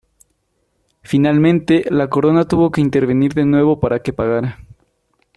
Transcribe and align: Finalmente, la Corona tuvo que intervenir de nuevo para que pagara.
Finalmente, 1.03 1.85
la 1.91 2.09
Corona 2.09 2.47
tuvo 2.47 2.71
que 2.71 2.81
intervenir 2.81 3.35
de 3.35 3.45
nuevo 3.45 3.79
para 3.79 4.01
que 4.01 4.11
pagara. 4.13 4.57